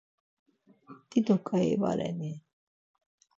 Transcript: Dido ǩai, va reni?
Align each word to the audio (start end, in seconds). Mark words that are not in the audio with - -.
Dido 1.09 1.35
ǩai, 1.47 1.69
va 1.81 1.91
reni? 1.97 2.31